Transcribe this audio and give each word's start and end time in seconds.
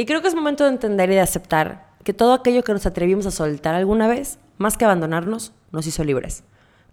Y 0.00 0.06
creo 0.06 0.22
que 0.22 0.28
es 0.28 0.34
momento 0.34 0.64
de 0.64 0.70
entender 0.70 1.10
y 1.10 1.14
de 1.16 1.20
aceptar 1.20 1.90
que 2.04 2.14
todo 2.14 2.32
aquello 2.32 2.64
que 2.64 2.72
nos 2.72 2.86
atrevimos 2.86 3.26
a 3.26 3.30
soltar 3.30 3.74
alguna 3.74 4.08
vez, 4.08 4.38
más 4.56 4.78
que 4.78 4.86
abandonarnos, 4.86 5.52
nos 5.72 5.86
hizo 5.86 6.04
libres. 6.04 6.42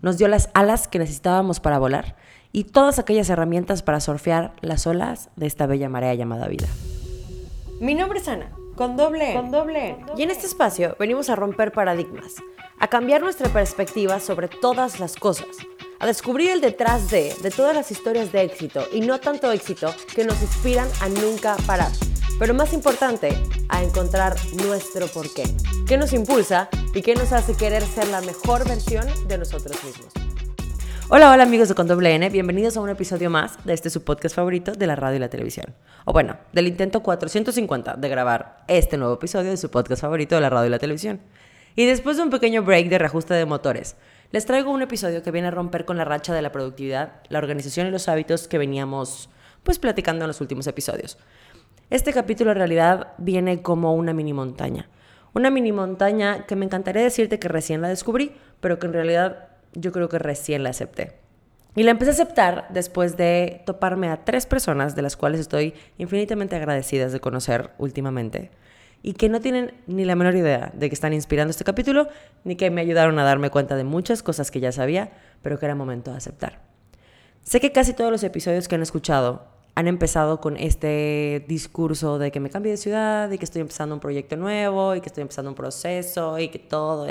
Nos 0.02 0.18
dio 0.18 0.28
las 0.28 0.50
alas 0.54 0.90
que 0.90 1.00
necesitábamos 1.00 1.62
para 1.62 1.80
volar 1.80 2.18
y 2.52 2.66
todas 2.66 3.00
aquellas 3.00 3.30
herramientas 3.30 3.82
para 3.82 4.02
surfear 4.02 4.52
las 4.60 4.88
olas 4.88 5.30
de 5.38 5.46
esta 5.46 5.68
bella 5.68 5.88
marea 5.88 6.16
llamada 6.16 6.50
vida. 6.50 6.68
Mi 7.80 7.96
nombre 7.96 8.20
es 8.20 8.28
Ana, 8.28 8.52
con 8.76 8.98
doble 8.98 9.34
Con 9.34 9.52
doble 9.52 9.96
Y 10.18 10.24
en 10.24 10.30
este 10.30 10.46
espacio 10.46 10.98
venimos 11.00 11.30
a 11.30 11.38
romper 11.38 11.72
paradigmas, 11.72 12.36
a 12.78 12.90
cambiar 12.90 13.22
nuestra 13.22 13.48
perspectiva 13.48 14.20
sobre 14.20 14.50
todas 14.50 15.00
las 15.00 15.16
cosas, 15.16 15.48
a 16.00 16.08
descubrir 16.08 16.50
el 16.50 16.60
detrás 16.60 17.10
de, 17.10 17.34
de 17.42 17.52
todas 17.52 17.74
las 17.74 17.90
historias 17.90 18.34
de 18.34 18.42
éxito 18.42 18.84
y 18.92 19.00
no 19.00 19.22
tanto 19.22 19.50
éxito 19.54 19.96
que 20.14 20.26
nos 20.26 20.42
inspiran 20.42 20.90
a 21.00 21.08
nunca 21.08 21.56
parar. 21.66 21.92
Pero 22.40 22.54
más 22.54 22.72
importante, 22.74 23.30
a 23.68 23.82
encontrar 23.82 24.36
nuestro 24.64 25.08
porqué. 25.08 25.44
¿Qué 25.88 25.98
nos 25.98 26.14
impulsa 26.14 26.70
y 26.94 27.02
qué 27.02 27.16
nos 27.16 27.34
hace 27.34 27.58
querer 27.58 27.82
ser 27.82 28.10
la 28.10 28.22
mejor 28.22 28.68
versión 28.68 29.08
de 29.28 29.40
nosotros 29.40 29.84
mismos? 29.84 30.14
Hola, 31.10 31.32
hola 31.32 31.44
amigos 31.44 31.68
de 31.68 31.74
Con 31.74 31.90
N, 32.06 32.30
bienvenidos 32.30 32.78
a 32.78 32.82
un 32.82 32.90
episodio 32.90 33.32
más 33.32 33.58
de 33.66 33.74
este 33.74 33.90
su 33.90 34.04
podcast 34.04 34.36
favorito 34.36 34.74
de 34.74 34.86
la 34.86 34.96
radio 34.96 35.16
y 35.16 35.20
la 35.20 35.30
televisión. 35.30 35.74
O 36.06 36.14
bueno, 36.14 36.38
del 36.54 36.68
intento 36.68 37.02
450 37.02 37.96
de 37.96 38.08
grabar 38.08 38.64
este 38.68 38.98
nuevo 38.98 39.16
episodio 39.16 39.50
de 39.50 39.58
su 39.58 39.72
podcast 39.72 40.04
favorito 40.04 40.36
de 40.36 40.42
la 40.42 40.52
radio 40.52 40.68
y 40.68 40.72
la 40.72 40.80
televisión. 40.80 41.20
Y 41.76 41.86
después 41.86 42.18
de 42.18 42.24
un 42.24 42.30
pequeño 42.30 42.62
break 42.62 42.90
de 42.90 43.00
reajuste 43.00 43.34
de 43.34 43.46
motores, 43.46 43.96
les 44.30 44.46
traigo 44.46 44.70
un 44.70 44.84
episodio 44.84 45.24
que 45.24 45.32
viene 45.32 45.48
a 45.48 45.52
romper 45.52 45.86
con 45.86 45.98
la 45.98 46.06
racha 46.06 46.36
de 46.36 46.44
la 46.44 46.52
productividad, 46.52 47.14
la 47.30 47.40
organización 47.40 47.88
y 47.88 47.92
los 47.92 48.08
hábitos 48.08 48.48
que 48.48 48.60
veníamos 48.60 49.30
pues 49.64 49.80
platicando 49.80 50.24
en 50.24 50.28
los 50.28 50.40
últimos 50.40 50.66
episodios. 50.68 51.18
Este 51.90 52.12
capítulo 52.12 52.52
en 52.52 52.58
realidad 52.58 53.14
viene 53.18 53.62
como 53.62 53.96
una 53.96 54.12
mini 54.12 54.34
montaña. 54.34 54.90
Una 55.34 55.50
mini 55.50 55.72
montaña 55.72 56.46
que 56.46 56.58
me 56.58 56.66
encantaría 56.66 57.02
decirte 57.02 57.40
que 57.40 57.48
recién 57.48 57.82
la 57.82 57.88
descubrí, 57.88 58.34
pero 58.60 58.78
que 58.78 58.88
en 58.88 58.94
realidad 58.94 59.48
yo 59.74 59.94
creo 59.94 60.10
que 60.10 60.20
recién 60.20 60.64
la 60.64 60.72
acepté. 60.72 61.14
Y 61.78 61.84
la 61.84 61.92
empecé 61.92 62.12
a 62.12 62.14
aceptar 62.14 62.68
después 62.72 63.16
de 63.16 63.62
toparme 63.66 64.10
a 64.10 64.26
tres 64.26 64.46
personas 64.46 64.98
de 64.98 65.02
las 65.02 65.16
cuales 65.16 65.40
estoy 65.40 65.76
infinitamente 65.98 66.58
agradecidas 66.58 67.14
de 67.14 67.22
conocer 67.22 67.70
últimamente 67.78 68.52
y 69.02 69.14
que 69.14 69.30
no 69.30 69.40
tienen 69.40 69.74
ni 69.86 70.04
la 70.04 70.16
menor 70.16 70.36
idea 70.36 70.72
de 70.74 70.90
que 70.90 70.96
están 70.96 71.14
inspirando 71.14 71.52
este 71.52 71.64
capítulo 71.64 72.10
ni 72.44 72.58
que 72.58 72.70
me 72.70 72.82
ayudaron 72.82 73.18
a 73.20 73.24
darme 73.24 73.50
cuenta 73.50 73.78
de 73.78 73.86
muchas 73.86 74.24
cosas 74.24 74.52
que 74.52 74.60
ya 74.60 74.74
sabía, 74.74 75.12
pero 75.42 75.58
que 75.58 75.66
era 75.66 75.76
momento 75.76 76.12
de 76.12 76.18
aceptar. 76.18 76.60
Sé 77.44 77.62
que 77.62 77.72
casi 77.72 77.94
todos 77.94 78.12
los 78.12 78.24
episodios 78.24 78.68
que 78.68 78.76
han 78.76 78.82
escuchado 78.82 79.56
han 79.78 79.88
empezado 79.88 80.42
con 80.42 80.58
este 80.58 81.46
discurso 81.48 82.18
de 82.18 82.32
que 82.32 82.40
me 82.40 82.50
cambie 82.50 82.72
de 82.72 82.78
ciudad 82.78 83.30
y 83.30 83.38
que 83.38 83.46
estoy 83.46 83.62
empezando 83.62 83.94
un 83.94 84.02
proyecto 84.02 84.36
nuevo 84.36 84.96
y 84.96 85.02
que 85.02 85.06
estoy 85.06 85.22
empezando 85.22 85.52
un 85.52 85.56
proceso 85.56 86.40
y 86.40 86.48
que 86.48 86.58
todo. 86.58 87.06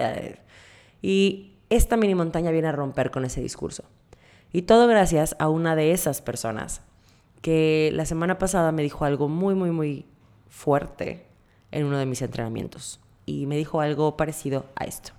Y 1.01 1.53
esta 1.71 1.97
mini 1.97 2.17
montaña 2.17 2.51
viene 2.51 2.67
a 2.67 2.73
romper 2.73 3.13
con 3.13 3.25
ese 3.25 3.41
discurso. 3.41 3.85
Y 4.53 4.63
todo 4.63 4.89
gracias 4.89 5.37
a 5.39 5.49
una 5.49 5.77
de 5.77 5.93
esas 5.93 6.21
personas 6.21 6.83
que 7.41 7.93
la 7.95 8.05
semana 8.05 8.37
pasada 8.37 8.73
me 8.73 8.83
dijo 8.83 9.05
algo 9.05 9.29
muy, 9.29 9.55
muy, 9.55 9.71
muy 9.71 10.05
fuerte 10.49 11.25
en 11.71 11.87
uno 11.87 11.99
de 11.99 12.07
mis 12.07 12.21
entrenamientos. 12.21 12.99
Y 13.27 13.47
me 13.47 13.57
dijo 13.57 13.81
algo 13.81 14.17
parecido 14.17 14.67
a 14.75 14.87
esto. 14.87 15.13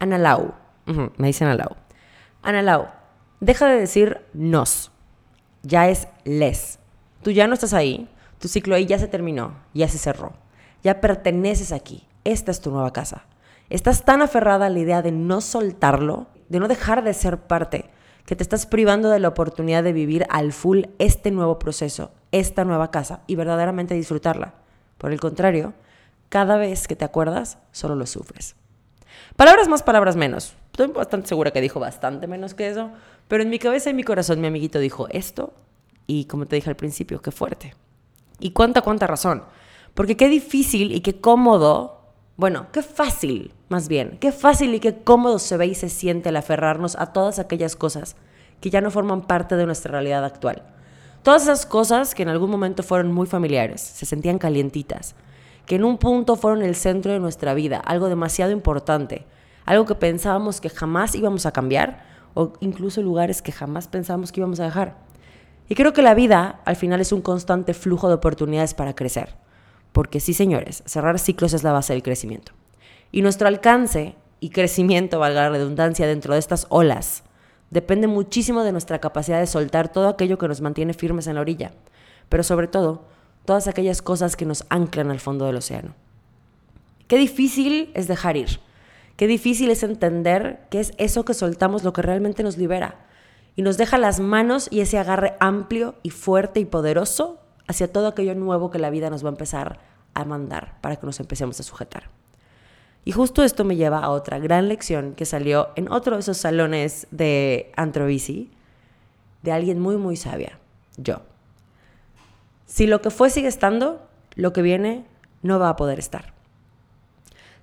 Ana 0.00 0.18
Lau, 0.18 0.54
me 1.18 1.28
dice 1.28 1.44
Ana 1.44 1.54
Lau. 1.54 1.76
Ana 2.42 2.62
Lau, 2.62 2.88
deja 3.38 3.68
de 3.68 3.78
decir 3.78 4.22
nos 4.32 4.90
ya 5.62 5.88
es 5.88 6.08
les. 6.24 6.78
Tú 7.22 7.30
ya 7.30 7.46
no 7.46 7.54
estás 7.54 7.74
ahí, 7.74 8.08
tu 8.38 8.48
ciclo 8.48 8.74
ahí 8.74 8.86
ya 8.86 8.98
se 8.98 9.08
terminó, 9.08 9.54
ya 9.74 9.88
se 9.88 9.98
cerró. 9.98 10.32
Ya 10.82 11.00
perteneces 11.00 11.72
aquí. 11.72 12.06
Esta 12.24 12.50
es 12.50 12.60
tu 12.60 12.70
nueva 12.70 12.92
casa. 12.92 13.24
Estás 13.68 14.04
tan 14.04 14.22
aferrada 14.22 14.66
a 14.66 14.70
la 14.70 14.78
idea 14.78 15.02
de 15.02 15.12
no 15.12 15.40
soltarlo, 15.40 16.26
de 16.48 16.58
no 16.58 16.68
dejar 16.68 17.04
de 17.04 17.14
ser 17.14 17.38
parte, 17.38 17.90
que 18.26 18.36
te 18.36 18.42
estás 18.42 18.66
privando 18.66 19.10
de 19.10 19.20
la 19.20 19.28
oportunidad 19.28 19.82
de 19.82 19.92
vivir 19.92 20.26
al 20.30 20.52
full 20.52 20.84
este 20.98 21.30
nuevo 21.30 21.58
proceso, 21.58 22.12
esta 22.32 22.64
nueva 22.64 22.90
casa 22.90 23.20
y 23.26 23.36
verdaderamente 23.36 23.94
disfrutarla. 23.94 24.54
Por 24.98 25.12
el 25.12 25.20
contrario, 25.20 25.74
cada 26.28 26.56
vez 26.56 26.88
que 26.88 26.96
te 26.96 27.04
acuerdas, 27.04 27.58
solo 27.72 27.94
lo 27.94 28.06
sufres. 28.06 28.56
Palabras 29.36 29.68
más, 29.68 29.82
palabras 29.82 30.16
menos. 30.16 30.54
Estoy 30.80 30.94
bastante 30.94 31.28
segura 31.28 31.50
que 31.50 31.60
dijo 31.60 31.78
bastante 31.78 32.26
menos 32.26 32.54
que 32.54 32.66
eso, 32.66 32.90
pero 33.28 33.42
en 33.42 33.50
mi 33.50 33.58
cabeza 33.58 33.90
y 33.90 33.92
mi 33.92 34.02
corazón 34.02 34.40
mi 34.40 34.46
amiguito 34.46 34.78
dijo 34.78 35.08
esto 35.10 35.52
y 36.06 36.24
como 36.24 36.46
te 36.46 36.56
dije 36.56 36.70
al 36.70 36.76
principio, 36.76 37.20
qué 37.20 37.30
fuerte. 37.30 37.74
Y 38.38 38.52
cuánta, 38.52 38.80
cuánta 38.80 39.06
razón. 39.06 39.42
Porque 39.92 40.16
qué 40.16 40.30
difícil 40.30 40.92
y 40.92 41.02
qué 41.02 41.20
cómodo, 41.20 42.14
bueno, 42.38 42.68
qué 42.72 42.80
fácil, 42.82 43.52
más 43.68 43.88
bien, 43.88 44.16
qué 44.22 44.32
fácil 44.32 44.74
y 44.74 44.80
qué 44.80 45.02
cómodo 45.02 45.38
se 45.38 45.58
ve 45.58 45.66
y 45.66 45.74
se 45.74 45.90
siente 45.90 46.30
el 46.30 46.36
aferrarnos 46.38 46.96
a 46.96 47.12
todas 47.12 47.38
aquellas 47.38 47.76
cosas 47.76 48.16
que 48.62 48.70
ya 48.70 48.80
no 48.80 48.90
forman 48.90 49.26
parte 49.26 49.56
de 49.56 49.66
nuestra 49.66 49.92
realidad 49.92 50.24
actual. 50.24 50.62
Todas 51.22 51.42
esas 51.42 51.66
cosas 51.66 52.14
que 52.14 52.22
en 52.22 52.30
algún 52.30 52.48
momento 52.48 52.82
fueron 52.82 53.12
muy 53.12 53.26
familiares, 53.26 53.82
se 53.82 54.06
sentían 54.06 54.38
calientitas, 54.38 55.14
que 55.66 55.74
en 55.74 55.84
un 55.84 55.98
punto 55.98 56.36
fueron 56.36 56.62
el 56.62 56.74
centro 56.74 57.12
de 57.12 57.20
nuestra 57.20 57.52
vida, 57.52 57.76
algo 57.80 58.08
demasiado 58.08 58.50
importante, 58.50 59.26
algo 59.70 59.86
que 59.86 59.94
pensábamos 59.94 60.60
que 60.60 60.68
jamás 60.68 61.14
íbamos 61.14 61.46
a 61.46 61.52
cambiar 61.52 62.04
o 62.34 62.54
incluso 62.60 63.02
lugares 63.02 63.40
que 63.40 63.52
jamás 63.52 63.86
pensábamos 63.86 64.32
que 64.32 64.40
íbamos 64.40 64.58
a 64.58 64.64
dejar. 64.64 64.96
Y 65.68 65.76
creo 65.76 65.92
que 65.92 66.02
la 66.02 66.14
vida 66.14 66.60
al 66.64 66.74
final 66.74 67.00
es 67.00 67.12
un 67.12 67.22
constante 67.22 67.72
flujo 67.72 68.08
de 68.08 68.14
oportunidades 68.14 68.74
para 68.74 68.94
crecer, 68.96 69.36
porque 69.92 70.18
sí, 70.18 70.34
señores, 70.34 70.82
cerrar 70.86 71.20
ciclos 71.20 71.52
es 71.52 71.62
la 71.62 71.70
base 71.70 71.92
del 71.92 72.02
crecimiento. 72.02 72.52
Y 73.12 73.22
nuestro 73.22 73.46
alcance 73.46 74.16
y 74.40 74.50
crecimiento, 74.50 75.20
valga 75.20 75.42
la 75.42 75.50
redundancia, 75.50 76.08
dentro 76.08 76.32
de 76.34 76.40
estas 76.40 76.66
olas, 76.70 77.22
depende 77.70 78.08
muchísimo 78.08 78.64
de 78.64 78.72
nuestra 78.72 78.98
capacidad 78.98 79.38
de 79.38 79.46
soltar 79.46 79.92
todo 79.92 80.08
aquello 80.08 80.38
que 80.38 80.48
nos 80.48 80.60
mantiene 80.60 80.94
firmes 80.94 81.28
en 81.28 81.36
la 81.36 81.42
orilla, 81.42 81.70
pero 82.28 82.42
sobre 82.42 82.66
todo 82.66 83.04
todas 83.44 83.68
aquellas 83.68 84.02
cosas 84.02 84.34
que 84.34 84.46
nos 84.46 84.64
anclan 84.68 85.12
al 85.12 85.20
fondo 85.20 85.46
del 85.46 85.56
océano. 85.56 85.94
Qué 87.06 87.16
difícil 87.16 87.92
es 87.94 88.08
dejar 88.08 88.36
ir. 88.36 88.60
Qué 89.20 89.26
difícil 89.26 89.70
es 89.70 89.82
entender 89.82 90.66
que 90.70 90.80
es 90.80 90.94
eso 90.96 91.26
que 91.26 91.34
soltamos 91.34 91.84
lo 91.84 91.92
que 91.92 92.00
realmente 92.00 92.42
nos 92.42 92.56
libera 92.56 93.04
y 93.54 93.60
nos 93.60 93.76
deja 93.76 93.98
las 93.98 94.18
manos 94.18 94.66
y 94.70 94.80
ese 94.80 94.96
agarre 94.96 95.34
amplio 95.40 95.94
y 96.02 96.08
fuerte 96.08 96.58
y 96.58 96.64
poderoso 96.64 97.38
hacia 97.68 97.92
todo 97.92 98.06
aquello 98.06 98.34
nuevo 98.34 98.70
que 98.70 98.78
la 98.78 98.88
vida 98.88 99.10
nos 99.10 99.22
va 99.22 99.28
a 99.28 99.32
empezar 99.32 99.78
a 100.14 100.24
mandar 100.24 100.80
para 100.80 100.96
que 100.96 101.04
nos 101.04 101.20
empecemos 101.20 101.60
a 101.60 101.64
sujetar. 101.64 102.04
Y 103.04 103.12
justo 103.12 103.44
esto 103.44 103.62
me 103.62 103.76
lleva 103.76 103.98
a 103.98 104.08
otra 104.08 104.38
gran 104.38 104.68
lección 104.68 105.12
que 105.14 105.26
salió 105.26 105.68
en 105.76 105.92
otro 105.92 106.16
de 106.16 106.20
esos 106.20 106.38
salones 106.38 107.06
de 107.10 107.72
Antrobici 107.76 108.50
de 109.42 109.52
alguien 109.52 109.80
muy, 109.80 109.98
muy 109.98 110.16
sabia, 110.16 110.58
yo. 110.96 111.20
Si 112.64 112.86
lo 112.86 113.02
que 113.02 113.10
fue 113.10 113.28
sigue 113.28 113.48
estando, 113.48 114.00
lo 114.34 114.54
que 114.54 114.62
viene 114.62 115.04
no 115.42 115.58
va 115.58 115.68
a 115.68 115.76
poder 115.76 115.98
estar. 115.98 116.39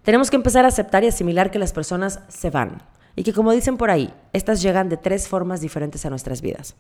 Tenemos 0.08 0.30
que 0.30 0.38
empezar 0.38 0.64
a 0.64 0.70
aceptar 0.70 1.04
y 1.04 1.08
asimilar 1.08 1.52
que 1.52 1.60
las 1.60 1.74
personas 1.74 2.22
se 2.30 2.50
van 2.50 2.82
y 3.18 3.24
que 3.24 3.34
como 3.34 3.52
dicen 3.52 3.76
por 3.76 3.92
ahí, 3.92 4.14
estas 4.32 4.62
llegan 4.62 4.88
de 4.88 4.96
tres 4.96 5.28
formas 5.28 5.60
diferentes 5.60 6.06
a 6.06 6.10
nuestras 6.10 6.40
vidas. 6.42 6.78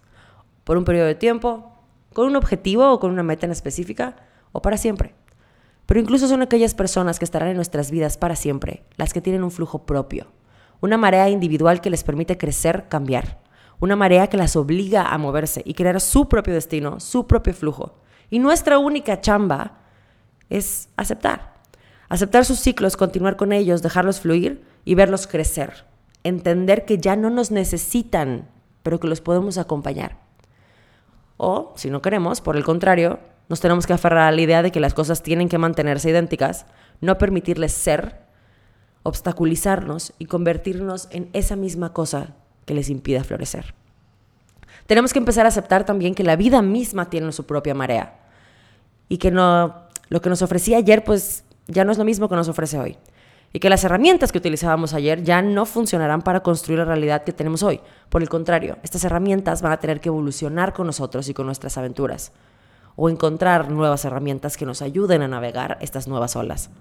Por 0.63 0.77
un 0.77 0.85
periodo 0.85 1.07
de 1.07 1.15
tiempo, 1.15 1.73
con 2.13 2.27
un 2.27 2.37
objetivo 2.37 2.89
o 2.89 3.01
con 3.01 3.11
una 3.11 3.23
meta 3.23 3.45
en 3.45 3.51
específica 3.51 4.15
o 4.53 4.61
para 4.61 4.77
siempre. 4.77 5.13
Pero 5.85 5.99
incluso 5.99 6.29
son 6.29 6.41
aquellas 6.41 6.73
personas 6.73 7.19
que 7.19 7.25
estarán 7.25 7.49
en 7.49 7.57
nuestras 7.57 7.91
vidas 7.91 8.15
para 8.15 8.37
siempre, 8.37 8.85
las 8.95 9.11
que 9.11 9.19
tienen 9.19 9.43
un 9.43 9.51
flujo 9.51 9.85
propio, 9.85 10.27
una 10.79 10.95
marea 10.95 11.29
individual 11.29 11.81
que 11.81 11.89
les 11.89 12.05
permite 12.05 12.37
crecer, 12.37 12.87
cambiar, 12.87 13.41
una 13.81 13.97
marea 13.97 14.27
que 14.27 14.37
las 14.37 14.55
obliga 14.55 15.09
a 15.09 15.17
moverse 15.17 15.63
y 15.65 15.73
crear 15.73 15.99
su 15.99 16.29
propio 16.29 16.53
destino, 16.53 17.01
su 17.01 17.27
propio 17.27 17.53
flujo. 17.53 17.99
Y 18.29 18.39
nuestra 18.39 18.77
única 18.77 19.19
chamba 19.19 19.79
es 20.49 20.87
aceptar. 20.95 21.56
Aceptar 22.09 22.45
sus 22.45 22.59
ciclos, 22.59 22.95
continuar 22.95 23.35
con 23.35 23.51
ellos, 23.51 23.81
dejarlos 23.81 24.21
fluir 24.21 24.63
y 24.85 24.95
verlos 24.95 25.27
crecer. 25.27 25.85
Entender 26.23 26.85
que 26.85 26.97
ya 26.97 27.15
no 27.15 27.29
nos 27.29 27.51
necesitan, 27.51 28.47
pero 28.83 28.99
que 28.99 29.07
los 29.07 29.21
podemos 29.21 29.57
acompañar. 29.57 30.17
O, 31.37 31.73
si 31.75 31.89
no 31.89 32.01
queremos, 32.01 32.41
por 32.41 32.55
el 32.55 32.63
contrario, 32.63 33.19
nos 33.49 33.59
tenemos 33.59 33.85
que 33.85 33.93
aferrar 33.93 34.27
a 34.27 34.31
la 34.31 34.41
idea 34.41 34.63
de 34.63 34.71
que 34.71 34.79
las 34.79 34.93
cosas 34.93 35.23
tienen 35.23 35.49
que 35.49 35.57
mantenerse 35.57 36.09
idénticas, 36.09 36.65
no 37.01 37.17
permitirles 37.17 37.73
ser, 37.73 38.21
obstaculizarnos 39.03 40.13
y 40.17 40.25
convertirnos 40.25 41.07
en 41.11 41.29
esa 41.33 41.55
misma 41.55 41.93
cosa 41.93 42.35
que 42.65 42.73
les 42.73 42.89
impida 42.89 43.23
florecer. 43.23 43.73
Tenemos 44.85 45.13
que 45.13 45.19
empezar 45.19 45.45
a 45.45 45.49
aceptar 45.49 45.85
también 45.85 46.15
que 46.15 46.23
la 46.23 46.35
vida 46.35 46.61
misma 46.61 47.09
tiene 47.09 47.31
su 47.31 47.45
propia 47.45 47.73
marea 47.73 48.19
y 49.09 49.17
que 49.17 49.31
no, 49.31 49.75
lo 50.09 50.21
que 50.21 50.29
nos 50.29 50.41
ofrecía 50.41 50.77
ayer 50.77 51.03
pues 51.03 51.43
ya 51.67 51.83
no 51.85 51.91
es 51.91 51.97
lo 51.97 52.05
mismo 52.05 52.29
que 52.29 52.35
nos 52.35 52.47
ofrece 52.47 52.79
hoy. 52.79 52.97
Y 53.53 53.59
que 53.59 53.69
las 53.69 53.83
herramientas 53.83 54.31
que 54.31 54.37
utilizábamos 54.37 54.93
ayer 54.93 55.23
ya 55.23 55.41
no 55.41 55.65
funcionarán 55.65 56.21
para 56.21 56.41
construir 56.41 56.79
la 56.79 56.85
realidad 56.85 57.23
que 57.23 57.31
tenemos 57.31 57.63
hoy. 57.63 57.79
Por 58.09 58.21
el 58.21 58.29
contrario, 58.29 58.77
estas 58.83 59.03
herramientas 59.05 59.61
van 59.61 59.71
a 59.71 59.79
tener 59.79 60.01
que 60.01 60.09
evolucionar 60.09 60.73
con 60.73 60.87
nosotros 60.87 61.29
y 61.29 61.33
con 61.33 61.45
nuestras 61.45 61.77
aventuras. 61.77 62.33
o 62.99 63.09
encontrar 63.09 63.69
nuevas 63.69 64.03
herramientas 64.05 64.57
que 64.57 64.65
nos 64.65 64.81
ayuden 64.81 65.21
a 65.21 65.27
navegar 65.27 65.77
estas 65.81 66.07
nuevas 66.07 66.35
olas. 66.35 66.71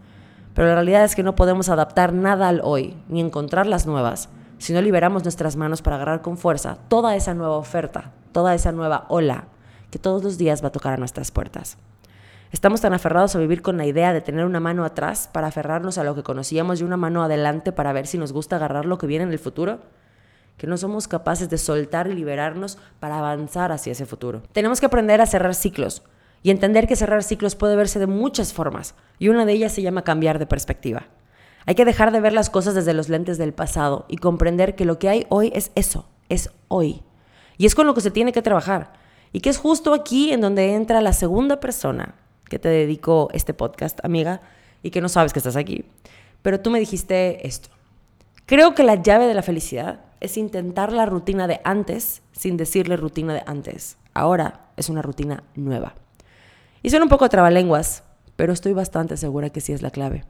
Pero 0.55 0.69
la 0.69 0.77
realidad 0.77 1.05
es 1.05 1.15
que 1.15 1.23
no 1.23 1.37
podemos 1.37 1.69
adaptar 1.69 2.15
nada 2.15 2.49
al 2.49 2.63
hoy, 2.65 2.97
ni 3.09 3.21
encontrar 3.21 3.67
las 3.67 3.87
nuevas, 3.87 4.31
si 4.57 4.73
no 4.73 4.81
liberamos 4.81 5.25
nuestras 5.25 5.57
manos 5.57 5.83
para 5.83 5.97
agarrar 5.97 6.23
con 6.23 6.39
fuerza 6.39 6.79
toda 6.89 7.15
esa 7.15 7.35
nueva 7.35 7.57
oferta, 7.57 8.13
toda 8.33 8.55
esa 8.55 8.73
nueva 8.73 9.05
ola 9.11 9.49
que 9.91 9.99
todos 9.99 10.25
los 10.25 10.39
días 10.39 10.65
va 10.65 10.69
a 10.69 10.73
tocar 10.73 10.95
a 10.95 10.97
nuestras 10.97 11.31
puertas. 11.31 11.77
Estamos 12.53 12.81
tan 12.81 12.93
aferrados 12.93 13.35
a 13.35 13.41
vivir 13.41 13.61
con 13.61 13.77
la 13.77 13.87
idea 13.87 14.13
de 14.13 14.21
tener 14.21 14.45
una 14.45 14.61
mano 14.61 14.85
atrás 14.85 15.29
para 15.33 15.49
aferrarnos 15.49 15.99
a 15.99 16.05
lo 16.05 16.15
que 16.15 16.23
conocíamos 16.23 16.81
y 16.81 16.85
una 16.85 16.97
mano 16.97 17.25
adelante 17.25 17.73
para 17.73 17.93
ver 17.93 18.07
si 18.07 18.19
nos 18.19 18.33
gusta 18.33 18.57
agarrar 18.57 18.87
lo 18.87 18.99
que 18.99 19.09
viene 19.09 19.25
en 19.25 19.33
el 19.33 19.39
futuro, 19.41 19.81
que 20.57 20.69
no 20.69 20.77
somos 20.77 21.09
capaces 21.09 21.51
de 21.51 21.59
soltar 21.59 22.07
y 22.07 22.15
liberarnos 22.15 22.79
para 23.01 23.19
avanzar 23.19 23.73
hacia 23.73 23.93
ese 23.93 24.07
futuro. 24.07 24.43
Tenemos 24.53 24.79
que 24.79 24.87
aprender 24.87 25.21
a 25.21 25.27
cerrar 25.27 25.55
ciclos 25.57 26.03
y 26.43 26.51
entender 26.51 26.87
que 26.87 26.95
cerrar 26.95 27.25
ciclos 27.25 27.57
puede 27.57 27.75
verse 27.75 27.99
de 27.99 28.07
muchas 28.07 28.53
formas 28.53 28.95
y 29.19 29.29
una 29.29 29.45
de 29.45 29.53
ellas 29.53 29.73
se 29.73 29.83
llama 29.83 30.05
cambiar 30.05 30.39
de 30.39 30.47
perspectiva. 30.47 31.09
Hay 31.67 31.75
que 31.75 31.85
dejar 31.85 32.13
de 32.13 32.21
ver 32.21 32.33
las 32.33 32.49
cosas 32.49 32.77
desde 32.77 32.95
los 32.95 33.09
lentes 33.09 33.39
del 33.39 33.55
pasado 33.55 34.07
y 34.09 34.19
comprender 34.19 34.77
que 34.77 34.85
lo 34.85 35.01
que 35.01 35.09
hay 35.09 35.27
hoy 35.31 35.51
es 35.53 35.73
eso, 35.75 36.09
es 36.29 36.51
hoy. 36.69 37.03
Y 37.59 37.67
es 37.67 37.75
con 37.75 37.89
lo 37.89 37.95
que 37.95 38.01
se 38.01 38.13
tiene 38.13 38.33
que 38.33 38.43
trabajar. 38.43 38.93
Y 39.33 39.41
que 39.41 39.51
es 39.51 39.59
justo 39.59 39.93
aquí 39.93 40.33
en 40.33 40.41
donde 40.41 40.75
entra 40.75 41.01
la 41.01 41.13
segunda 41.13 41.59
persona 41.59 42.15
que 42.49 42.59
te 42.59 42.69
dedico 42.69 43.29
este 43.33 43.55
podcast, 43.55 44.05
amiga, 44.05 44.41
y 44.83 44.91
que 44.91 45.01
no 45.01 45.09
sabes 45.09 45.33
que 45.33 45.39
estás 45.39 45.57
aquí. 45.57 45.85
Pero 46.43 46.61
tú 46.61 46.71
me 46.71 46.79
dijiste 46.79 47.47
esto. 47.47 47.71
Creo 48.47 48.75
que 48.75 48.85
la 48.85 49.03
llave 49.03 49.27
de 49.27 49.35
la 49.35 49.43
felicidad 49.43 50.01
es 50.21 50.37
intentar 50.37 50.93
la 50.93 51.07
rutina 51.07 51.47
de 51.47 51.61
antes 51.65 52.23
sin 52.33 52.57
decirle 52.57 52.97
rutina 52.97 53.35
de 53.35 53.43
antes. 53.47 53.97
Ahora 54.15 54.69
es 54.77 54.89
una 54.89 55.03
rutina 55.03 55.43
nueva. 55.55 55.95
Y 56.83 56.91
suena 56.91 57.05
un 57.05 57.11
poco 57.11 57.29
trabalenguas, 57.29 58.05
pero 58.37 58.53
estoy 58.53 58.73
bastante 58.73 59.17
segura 59.17 59.51
que 59.51 59.61
sí 59.61 59.73
es 59.73 59.83
la 59.83 59.91
clave. 59.91 60.25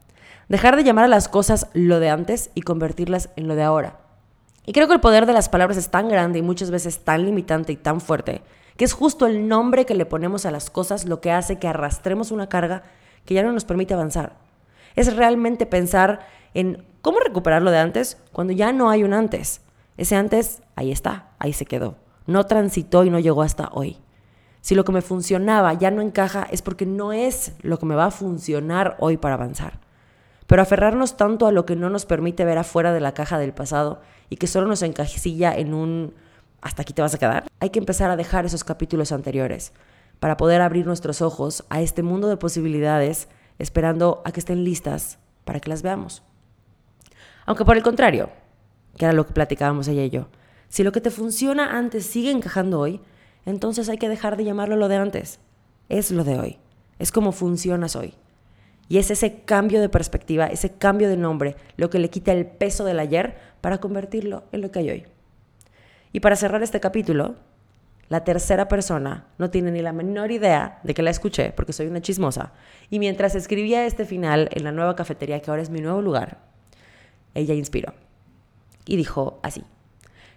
Dejar 0.49 0.77
de 0.77 0.85
llamar 0.85 1.05
a 1.05 1.09
las 1.09 1.29
cosas 1.29 1.69
lo 1.75 2.01
de 2.01 2.09
antes 2.09 2.51
y 2.55 2.63
convertirlas 2.63 3.31
en 3.37 3.49
lo 3.49 3.55
de 3.55 3.63
ahora. 3.63 3.99
Y 4.65 4.73
creo 4.73 4.89
que 4.89 4.95
el 4.95 5.01
poder 5.01 5.27
de 5.27 5.33
las 5.33 5.49
palabras 5.49 5.77
es 5.77 5.91
tan 5.91 6.09
grande 6.09 6.39
y 6.39 6.43
muchas 6.43 6.71
veces 6.71 7.01
tan 7.01 7.25
limitante 7.25 7.73
y 7.73 7.77
tan 7.77 8.01
fuerte, 8.01 8.43
que 8.77 8.85
es 8.85 8.93
justo 8.93 9.27
el 9.27 9.49
nombre 9.49 9.87
que 9.87 9.95
le 9.95 10.07
ponemos 10.07 10.47
a 10.47 10.51
las 10.51 10.71
cosas 10.71 11.07
lo 11.07 11.21
que 11.21 11.33
hace 11.33 11.59
que 11.59 11.69
arrastremos 11.69 12.31
una 12.31 12.49
carga 12.49 12.83
que 13.25 13.35
ya 13.35 13.43
no 13.43 13.53
nos 13.53 13.65
permite 13.65 13.95
avanzar. 13.95 14.37
Es 14.95 15.15
realmente 15.17 15.67
pensar 15.67 16.27
en 16.55 16.85
cómo 17.03 17.21
recuperar 17.21 17.63
lo 17.63 17.71
de 17.71 17.79
antes 17.79 18.19
cuando 18.33 18.53
ya 18.53 18.73
no 18.73 18.91
hay 18.91 19.03
un 19.03 19.13
antes. 19.13 19.61
Ese 19.97 20.17
antes, 20.17 20.63
ahí 20.75 20.93
está, 20.93 21.31
ahí 21.39 21.53
se 21.53 21.67
quedó. 21.67 21.97
No 22.27 22.45
transitó 22.45 23.05
y 23.05 23.11
no 23.11 23.19
llegó 23.19 23.43
hasta 23.43 23.71
hoy. 23.73 23.99
Si 24.61 24.75
lo 24.75 24.85
que 24.85 24.93
me 24.93 25.03
funcionaba 25.03 25.73
ya 25.75 25.91
no 25.91 26.03
encaja, 26.03 26.47
es 26.51 26.61
porque 26.61 26.87
no 26.87 27.13
es 27.13 27.53
lo 27.63 27.79
que 27.79 27.87
me 27.87 27.95
va 27.95 28.07
a 28.07 28.11
funcionar 28.11 28.97
hoy 28.99 29.17
para 29.17 29.35
avanzar. 29.35 29.79
Pero 30.47 30.63
aferrarnos 30.63 31.17
tanto 31.17 31.47
a 31.47 31.53
lo 31.53 31.67
que 31.67 31.77
no 31.77 31.91
nos 31.91 32.07
permite 32.07 32.45
ver 32.45 32.59
afuera 32.59 32.93
de 32.93 33.01
la 33.01 33.15
caja 33.15 33.39
del 33.39 33.53
pasado 33.53 34.01
y 34.29 34.37
que 34.37 34.47
solo 34.47 34.67
nos 34.67 34.83
encajilla 34.83 35.55
en 35.55 35.75
un 35.75 36.15
hasta 36.61 36.83
aquí 36.83 36.93
te 36.93 37.03
vas 37.03 37.15
a 37.15 37.19
quedar, 37.19 37.45
hay 37.61 37.71
que 37.71 37.79
empezar 37.79 38.11
a 38.11 38.17
dejar 38.17 38.47
esos 38.47 38.65
capítulos 38.65 39.13
anteriores 39.13 39.73
para 40.21 40.37
poder 40.37 40.61
abrir 40.61 40.87
nuestros 40.87 41.23
ojos 41.23 41.65
a 41.69 41.81
este 41.81 42.03
mundo 42.03 42.29
de 42.29 42.37
posibilidades 42.37 43.29
esperando 43.59 44.23
a 44.25 44.33
que 44.33 44.41
estén 44.41 44.65
listas 44.65 45.19
para 45.45 45.61
que 45.61 45.71
las 45.71 45.83
veamos. 45.83 46.23
Aunque 47.45 47.65
por 47.65 47.77
el 47.77 47.83
contrario, 47.83 48.31
que 48.97 49.05
era 49.05 49.15
lo 49.15 49.27
que 49.27 49.33
platicábamos 49.33 49.89
ella 49.89 50.05
y 50.05 50.11
yo, 50.11 50.29
si 50.69 50.83
lo 50.83 50.93
que 50.93 51.01
te 51.01 51.11
funciona 51.11 51.77
antes 51.77 52.07
sigue 52.07 52.31
encajando 52.31 52.81
hoy, 52.81 53.01
entonces 53.45 53.89
hay 53.89 53.99
que 53.99 54.09
dejar 54.09 54.37
de 54.37 54.45
llamarlo 54.45 54.77
lo 54.77 54.89
de 54.89 54.97
antes. 54.97 55.39
Es 55.89 56.11
lo 56.11 56.25
de 56.25 56.39
hoy. 56.39 56.59
Es 56.99 57.13
como 57.13 57.33
funcionas 57.33 57.95
hoy. 57.95 58.15
Y 58.89 58.99
es 58.99 59.11
ese 59.11 59.43
cambio 59.43 59.81
de 59.81 59.89
perspectiva, 59.89 60.47
ese 60.47 60.73
cambio 60.73 61.09
de 61.09 61.17
nombre, 61.17 61.57
lo 61.77 61.91
que 61.91 61.99
le 61.99 62.11
quita 62.11 62.33
el 62.33 62.47
peso 62.47 62.85
del 62.85 62.99
ayer 62.99 63.37
para 63.61 63.79
convertirlo 63.79 64.45
en 64.53 64.63
lo 64.63 64.71
que 64.71 64.79
hay 64.81 64.91
hoy. 64.91 65.07
Y 66.17 66.21
para 66.21 66.35
cerrar 66.35 66.63
este 66.63 66.81
capítulo, 66.81 67.35
la 68.09 68.25
tercera 68.25 68.69
persona 68.69 69.27
no 69.37 69.51
tiene 69.51 69.71
ni 69.71 69.83
la 69.83 69.93
menor 69.93 70.31
idea 70.31 70.81
de 70.83 70.95
que 70.95 71.03
la 71.03 71.11
escuché, 71.11 71.53
porque 71.53 71.75
soy 71.75 71.89
una 71.89 72.01
chismosa. 72.01 72.55
Y 72.89 73.01
mientras 73.01 73.35
escribía 73.35 73.85
este 73.85 74.07
final 74.07 74.49
en 74.53 74.65
la 74.65 74.73
nueva 74.73 74.97
cafetería, 74.97 75.43
que 75.43 75.51
ahora 75.51 75.61
es 75.61 75.69
mi 75.69 75.83
nuevo 75.83 76.01
lugar, 76.01 76.39
ella 77.35 77.53
inspiró. 77.53 77.93
Y 78.87 78.97
dijo 78.97 79.41
así, 79.43 79.63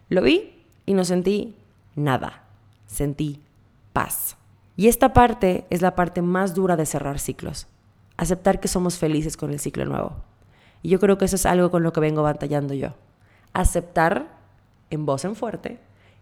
lo 0.09 0.21
vi 0.21 0.65
y 0.85 0.95
no 0.95 1.05
sentí 1.05 1.55
nada 1.95 2.43
sentí 2.85 3.41
paz. 3.93 4.35
Y 4.75 4.89
esta 4.89 5.13
parte 5.13 5.65
es 5.69 5.81
la 5.81 5.95
parte 5.95 6.21
más 6.21 6.55
dura 6.55 6.75
de 6.75 6.85
cerrar 6.85 7.19
ciclos. 7.19 7.67
Aceptar 8.17 8.59
que 8.59 8.67
somos 8.67 8.97
felices 8.97 9.37
con 9.37 9.51
el 9.51 9.61
ciclo 9.61 9.85
nuevo. 9.85 10.25
Y 10.81 10.89
yo 10.89 10.99
creo 10.99 11.17
que 11.17 11.23
eso 11.23 11.37
es 11.37 11.45
algo 11.45 11.71
con 11.71 11.83
lo 11.83 11.93
que 11.93 12.01
vengo 12.01 12.21
batallando 12.21 12.73
yo. 12.73 12.95
Aceptar 13.53 14.38
en 14.89 15.05
voz 15.05 15.25
en 15.25 15.35
fuerte 15.35 15.79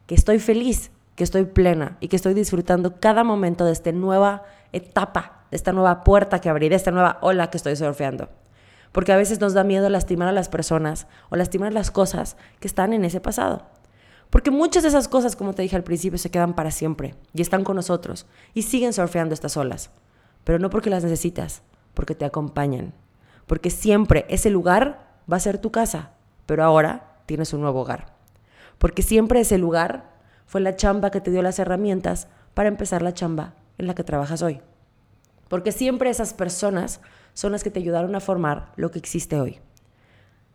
que 0.07 0.15
estoy 0.15 0.39
feliz, 0.39 0.91
que 1.15 1.23
estoy 1.23 1.45
plena 1.45 1.97
y 1.99 2.07
que 2.07 2.15
estoy 2.15 2.33
disfrutando 2.33 2.99
cada 2.99 3.23
momento 3.23 3.65
de 3.65 3.73
esta 3.73 3.91
nueva 3.91 4.43
etapa, 4.71 5.45
de 5.51 5.57
esta 5.57 5.73
nueva 5.73 6.03
puerta 6.03 6.39
que 6.39 6.49
abrí, 6.49 6.69
de 6.69 6.75
esta 6.75 6.91
nueva 6.91 7.19
ola 7.21 7.49
que 7.49 7.57
estoy 7.57 7.75
surfeando. 7.75 8.29
Porque 8.91 9.11
a 9.11 9.17
veces 9.17 9.41
nos 9.41 9.53
da 9.53 9.63
miedo 9.63 9.89
lastimar 9.89 10.29
a 10.29 10.31
las 10.31 10.49
personas 10.49 11.07
o 11.29 11.35
lastimar 11.35 11.73
las 11.73 11.91
cosas 11.91 12.37
que 12.59 12.67
están 12.67 12.93
en 12.93 13.05
ese 13.05 13.19
pasado. 13.19 13.65
Porque 14.29 14.49
muchas 14.49 14.83
de 14.83 14.89
esas 14.89 15.07
cosas, 15.07 15.35
como 15.35 15.53
te 15.53 15.61
dije 15.61 15.75
al 15.75 15.83
principio, 15.83 16.17
se 16.17 16.31
quedan 16.31 16.53
para 16.53 16.71
siempre 16.71 17.15
y 17.33 17.41
están 17.41 17.63
con 17.63 17.75
nosotros 17.75 18.25
y 18.53 18.63
siguen 18.63 18.93
surfeando 18.93 19.33
estas 19.33 19.57
olas. 19.57 19.91
Pero 20.43 20.59
no 20.59 20.69
porque 20.69 20.89
las 20.89 21.03
necesitas, 21.03 21.61
porque 21.93 22.15
te 22.15 22.25
acompañan. 22.25 22.93
Porque 23.45 23.69
siempre 23.69 24.25
ese 24.29 24.49
lugar 24.49 25.07
va 25.31 25.37
a 25.37 25.41
ser 25.41 25.57
tu 25.57 25.71
casa, 25.71 26.11
pero 26.45 26.63
ahora 26.63 27.17
tienes 27.25 27.53
un 27.53 27.61
nuevo 27.61 27.81
hogar. 27.81 28.16
Porque 28.77 29.01
siempre 29.01 29.39
ese 29.39 29.57
lugar 29.57 30.17
fue 30.45 30.61
la 30.61 30.75
chamba 30.75 31.11
que 31.11 31.21
te 31.21 31.31
dio 31.31 31.41
las 31.41 31.59
herramientas 31.59 32.27
para 32.53 32.69
empezar 32.69 33.01
la 33.01 33.13
chamba 33.13 33.55
en 33.77 33.87
la 33.87 33.95
que 33.95 34.03
trabajas 34.03 34.41
hoy. 34.41 34.61
Porque 35.49 35.71
siempre 35.71 36.09
esas 36.09 36.33
personas 36.33 37.01
son 37.33 37.51
las 37.51 37.63
que 37.63 37.71
te 37.71 37.79
ayudaron 37.79 38.15
a 38.15 38.19
formar 38.19 38.71
lo 38.75 38.91
que 38.91 38.99
existe 38.99 39.39
hoy. 39.39 39.59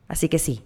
Así 0.09 0.29
que 0.29 0.39
sí, 0.39 0.65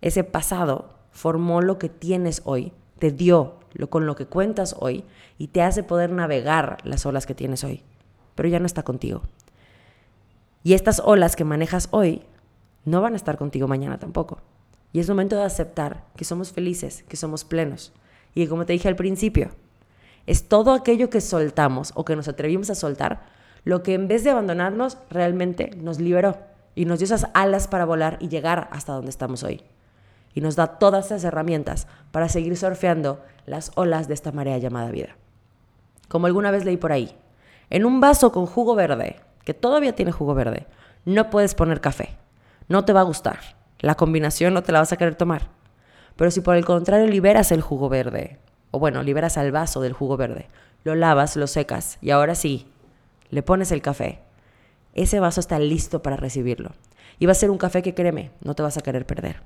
ese 0.00 0.24
pasado 0.24 0.94
formó 1.10 1.62
lo 1.62 1.78
que 1.78 1.88
tienes 1.88 2.42
hoy, 2.44 2.72
te 2.98 3.10
dio 3.10 3.58
lo 3.72 3.90
con 3.90 4.06
lo 4.06 4.14
que 4.14 4.26
cuentas 4.26 4.76
hoy 4.78 5.04
y 5.38 5.48
te 5.48 5.62
hace 5.62 5.82
poder 5.82 6.10
navegar 6.10 6.78
las 6.84 7.06
olas 7.06 7.26
que 7.26 7.34
tienes 7.34 7.64
hoy, 7.64 7.82
pero 8.34 8.48
ya 8.48 8.60
no 8.60 8.66
está 8.66 8.82
contigo. 8.82 9.22
Y 10.62 10.74
estas 10.74 11.00
olas 11.04 11.36
que 11.36 11.44
manejas 11.44 11.88
hoy 11.90 12.22
no 12.84 13.00
van 13.00 13.14
a 13.14 13.16
estar 13.16 13.36
contigo 13.36 13.68
mañana 13.68 13.98
tampoco. 13.98 14.38
Y 14.94 15.00
es 15.00 15.08
momento 15.08 15.34
de 15.36 15.42
aceptar 15.42 16.04
que 16.16 16.24
somos 16.24 16.52
felices, 16.52 17.02
que 17.08 17.16
somos 17.16 17.44
plenos. 17.44 17.92
Y 18.32 18.46
como 18.46 18.64
te 18.64 18.74
dije 18.74 18.86
al 18.86 18.94
principio, 18.94 19.50
es 20.24 20.48
todo 20.48 20.72
aquello 20.72 21.10
que 21.10 21.20
soltamos 21.20 21.90
o 21.96 22.04
que 22.04 22.14
nos 22.14 22.28
atrevimos 22.28 22.70
a 22.70 22.76
soltar 22.76 23.26
lo 23.64 23.82
que 23.82 23.94
en 23.94 24.06
vez 24.06 24.22
de 24.22 24.30
abandonarnos 24.30 24.98
realmente 25.10 25.72
nos 25.76 25.98
liberó 25.98 26.38
y 26.76 26.84
nos 26.84 27.00
dio 27.00 27.06
esas 27.06 27.26
alas 27.34 27.66
para 27.66 27.84
volar 27.84 28.18
y 28.20 28.28
llegar 28.28 28.68
hasta 28.70 28.92
donde 28.92 29.10
estamos 29.10 29.42
hoy 29.42 29.62
y 30.32 30.40
nos 30.40 30.54
da 30.54 30.78
todas 30.78 31.06
esas 31.06 31.24
herramientas 31.24 31.88
para 32.12 32.28
seguir 32.28 32.56
surfeando 32.56 33.20
las 33.46 33.72
olas 33.74 34.06
de 34.06 34.14
esta 34.14 34.30
marea 34.30 34.58
llamada 34.58 34.92
vida. 34.92 35.16
Como 36.06 36.26
alguna 36.26 36.52
vez 36.52 36.64
leí 36.64 36.76
por 36.76 36.92
ahí, 36.92 37.16
en 37.68 37.84
un 37.84 38.00
vaso 38.00 38.30
con 38.30 38.46
jugo 38.46 38.76
verde, 38.76 39.16
que 39.44 39.54
todavía 39.54 39.96
tiene 39.96 40.12
jugo 40.12 40.34
verde, 40.34 40.68
no 41.04 41.30
puedes 41.30 41.56
poner 41.56 41.80
café. 41.80 42.16
No 42.68 42.84
te 42.84 42.92
va 42.92 43.00
a 43.00 43.04
gustar. 43.04 43.40
La 43.84 43.96
combinación 43.96 44.54
no 44.54 44.62
te 44.62 44.72
la 44.72 44.78
vas 44.78 44.94
a 44.94 44.96
querer 44.96 45.14
tomar. 45.14 45.48
Pero 46.16 46.30
si 46.30 46.40
por 46.40 46.56
el 46.56 46.64
contrario 46.64 47.06
liberas 47.06 47.52
el 47.52 47.60
jugo 47.60 47.90
verde, 47.90 48.38
o 48.70 48.78
bueno, 48.78 49.02
liberas 49.02 49.36
al 49.36 49.52
vaso 49.52 49.82
del 49.82 49.92
jugo 49.92 50.16
verde, 50.16 50.48
lo 50.84 50.94
lavas, 50.94 51.36
lo 51.36 51.46
secas 51.46 51.98
y 52.00 52.10
ahora 52.10 52.34
sí, 52.34 52.66
le 53.28 53.42
pones 53.42 53.72
el 53.72 53.82
café, 53.82 54.20
ese 54.94 55.20
vaso 55.20 55.38
está 55.38 55.58
listo 55.58 56.00
para 56.00 56.16
recibirlo. 56.16 56.70
Y 57.18 57.26
va 57.26 57.32
a 57.32 57.34
ser 57.34 57.50
un 57.50 57.58
café 57.58 57.82
que 57.82 57.92
créeme, 57.92 58.30
no 58.42 58.54
te 58.54 58.62
vas 58.62 58.78
a 58.78 58.80
querer 58.80 59.04
perder. 59.04 59.42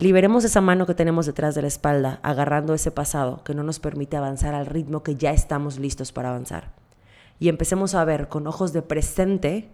Liberemos 0.00 0.42
esa 0.42 0.60
mano 0.60 0.84
que 0.84 0.94
tenemos 0.94 1.24
detrás 1.24 1.54
de 1.54 1.62
la 1.62 1.68
espalda, 1.68 2.18
agarrando 2.24 2.74
ese 2.74 2.90
pasado 2.90 3.44
que 3.44 3.54
no 3.54 3.62
nos 3.62 3.78
permite 3.78 4.16
avanzar 4.16 4.54
al 4.54 4.66
ritmo 4.66 5.04
que 5.04 5.14
ya 5.14 5.30
estamos 5.30 5.78
listos 5.78 6.10
para 6.10 6.30
avanzar. 6.30 6.72
Y 7.38 7.48
empecemos 7.48 7.94
a 7.94 8.04
ver 8.04 8.26
con 8.26 8.48
ojos 8.48 8.72
de 8.72 8.82
presente 8.82 9.68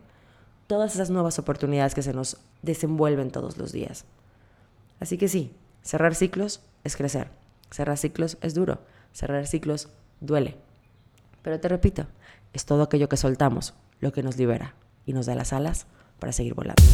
todas 0.70 0.94
esas 0.94 1.10
nuevas 1.10 1.36
oportunidades 1.40 1.96
que 1.96 2.02
se 2.02 2.12
nos 2.12 2.36
desenvuelven 2.62 3.32
todos 3.32 3.58
los 3.58 3.72
días. 3.72 4.04
Así 5.00 5.18
que 5.18 5.26
sí, 5.26 5.52
cerrar 5.82 6.14
ciclos 6.14 6.60
es 6.84 6.96
crecer. 6.96 7.28
Cerrar 7.72 7.98
ciclos 7.98 8.38
es 8.40 8.54
duro. 8.54 8.78
Cerrar 9.12 9.48
ciclos 9.48 9.88
duele. 10.20 10.58
Pero 11.42 11.58
te 11.58 11.66
repito, 11.66 12.06
es 12.52 12.66
todo 12.66 12.84
aquello 12.84 13.08
que 13.08 13.16
soltamos 13.16 13.74
lo 13.98 14.12
que 14.12 14.22
nos 14.22 14.36
libera 14.36 14.76
y 15.06 15.12
nos 15.12 15.26
da 15.26 15.34
las 15.34 15.52
alas 15.52 15.86
para 16.20 16.30
seguir 16.30 16.54
volando. 16.54 16.84